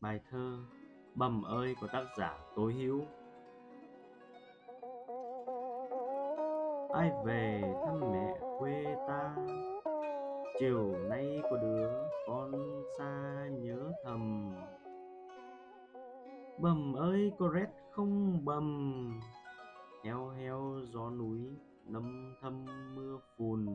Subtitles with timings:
[0.00, 0.58] Bài thơ
[1.14, 3.00] Bầm ơi của tác giả Tố Hữu
[6.94, 9.36] Ai về thăm mẹ quê ta?
[10.58, 11.90] Chiều nay có đứa
[12.26, 12.52] con
[12.98, 14.54] xa nhớ thầm.
[16.58, 19.20] Bầm ơi có rét không bầm.
[20.04, 21.40] Heo heo gió núi
[21.86, 23.66] nấm thâm mưa phùn.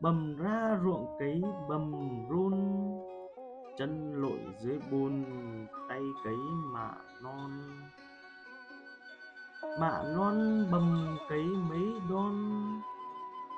[0.00, 1.92] Bầm ra ruộng cấy bầm
[2.28, 3.09] run
[3.78, 5.24] chân lội dưới bùn
[5.88, 6.36] tay cấy
[6.72, 6.90] mạ
[7.22, 7.50] non.
[9.80, 12.34] Mạ non bầm cấy mấy đon,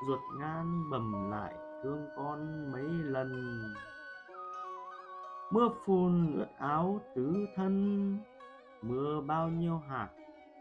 [0.06, 3.62] ruột ngan bầm lại thương con mấy lần.
[5.50, 8.18] Mưa phùn ướt áo tứ thân,
[8.82, 10.08] mưa bao nhiêu hạt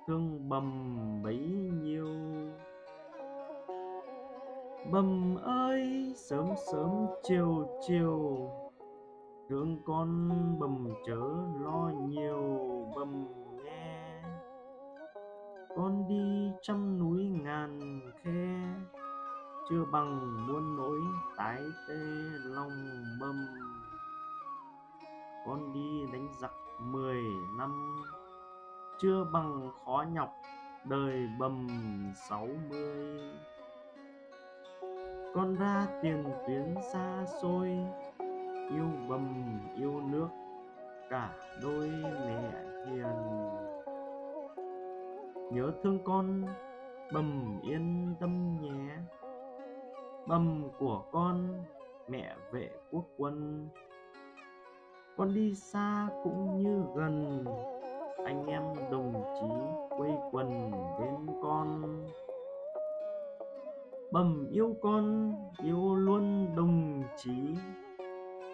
[0.08, 1.38] thương bầm bấy
[1.82, 2.08] nhiêu.
[4.92, 8.50] Bầm ơi, sớm sớm chiều chiều
[9.52, 10.30] thương con
[10.60, 11.22] bầm chớ
[11.60, 12.60] lo nhiều
[12.96, 13.26] bầm
[13.64, 14.24] nghe
[15.76, 18.60] con đi trăm núi ngàn khe,
[19.70, 21.00] chưa bằng muôn nỗi
[21.38, 21.96] tái tê
[22.44, 22.70] lòng
[23.22, 23.46] bầm.
[25.46, 27.22] Con đi đánh giặc mười
[27.58, 28.02] năm,
[29.00, 30.30] chưa bằng khó nhọc
[30.86, 31.68] đời bầm
[32.30, 33.20] sáu mươi.
[35.34, 37.78] Con ra tiền tuyến xa xôi
[38.70, 40.30] yêu bầm, yêu nước,
[41.10, 43.16] cả đôi mẹ hiền.
[45.52, 46.44] Nhớ thương con,
[47.14, 48.96] bầm yên tâm nhé.
[50.28, 51.64] Bầm của con,
[52.08, 53.68] mẹ vệ quốc quân.
[55.18, 57.46] Con đi xa cũng như gần,
[58.26, 59.48] anh em đồng chí
[59.98, 61.82] quây quần bên con.
[64.12, 65.34] Bầm yêu con,
[65.64, 67.56] yêu luôn đồng chí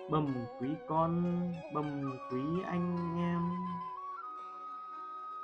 [0.10, 1.24] bầm quý con,
[1.74, 3.42] bầm quý anh em.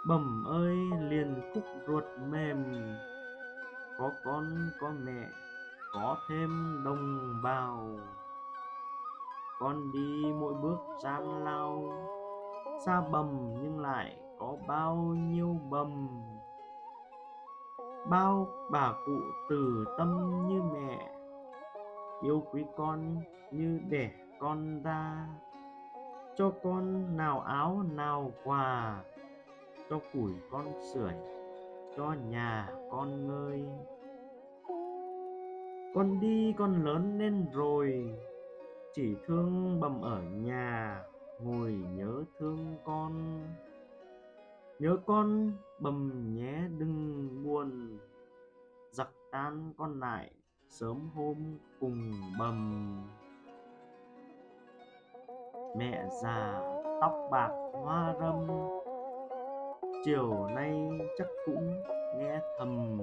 [0.05, 2.63] Bầm ơi, liền khúc ruột mềm.
[3.97, 4.45] Có con,
[4.81, 5.27] có mẹ,
[5.93, 7.99] có thêm đồng bào.
[9.59, 11.93] Con đi mỗi bước gian lao.
[12.85, 16.07] Xa bầm nhưng lại có bao nhiêu bầm.
[18.09, 21.09] Bao bà cụ từ tâm như mẹ.
[22.23, 23.17] Yêu quý con
[23.51, 24.11] như đẻ
[24.43, 25.27] con ra.
[26.35, 29.03] Cho con nào áo nào quà.
[29.89, 31.13] Cho củi con sưởi.
[31.97, 33.65] Cho nhà con ngơi.
[35.95, 38.15] Con đi con lớn lên rồi.
[38.93, 41.01] Chỉ thương bầm ở nhà.
[41.41, 43.43] Ngồi nhớ thương con.
[44.79, 47.97] Nhớ con bầm nhé đừng buồn.
[48.91, 50.31] Giặc tan con lại
[50.67, 51.37] sớm hôm
[51.79, 53.22] cùng bầm
[55.75, 56.61] mẹ già
[57.01, 58.47] tóc bạc hoa râm.
[60.05, 61.83] Chiều nay chắc cũng
[62.17, 62.97] nghe thầm